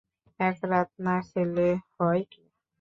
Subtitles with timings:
[0.39, 2.43] এক রাত না খেলে হয় কী?